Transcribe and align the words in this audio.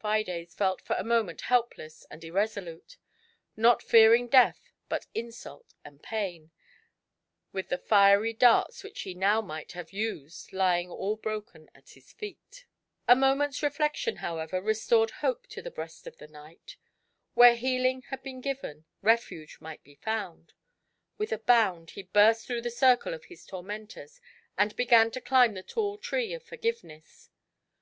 Fides 0.00 0.54
felt 0.54 0.80
for 0.80 0.96
a 0.96 1.04
moment 1.04 1.42
helpless 1.42 2.06
and 2.10 2.22
irreaolute, 2.24 2.96
not 3.54 3.82
fearing 3.82 4.28
death, 4.28 4.72
but 4.88 5.04
insult 5.14 5.74
and 5.84 6.02
pain, 6.02 6.50
with 7.52 7.68
the 7.68 7.76
fiery 7.76 8.32
darts 8.32 8.82
which 8.82 9.02
he 9.02 9.12
now 9.12 9.42
might 9.42 9.72
have 9.72 9.92
used 9.92 10.54
lying 10.54 10.90
all 10.90 11.16
broken 11.16 11.68
at 11.74 11.90
his 11.90 12.14
feet. 12.14 12.40
GIANT 12.40 12.60
HATE. 12.60 13.14
105 13.14 13.18
A 13.18 13.20
moment's 13.20 13.62
reflection, 13.62 14.16
however, 14.16 14.62
restored 14.62 15.10
hope 15.20 15.46
to 15.48 15.60
the 15.60 15.70
breast 15.70 16.06
of 16.06 16.16
the 16.16 16.28
knight; 16.28 16.78
where 17.34 17.54
heaUng 17.54 18.04
had 18.04 18.22
been 18.22 18.40
given, 18.40 18.86
refuge 19.02 19.58
might 19.60 19.84
be 19.84 19.96
found; 19.96 20.54
with 21.18 21.30
a 21.30 21.36
bound 21.36 21.90
he 21.90 22.04
burst 22.04 22.46
through 22.46 22.62
the 22.62 22.70
circte 22.70 23.12
of 23.12 23.26
his 23.26 23.44
tormentors, 23.44 24.18
and 24.56 24.74
began 24.76 25.10
to 25.10 25.20
climb 25.20 25.52
the 25.52 25.62
tall 25.62 25.98
tree 25.98 26.32
of 26.32 26.42
Forgiveness. 26.42 27.28